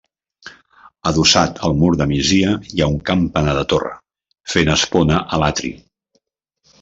[1.09, 3.91] Adossat al mur de migdia hi ha un campanar de torre,
[4.55, 5.71] fent espona a l'atri.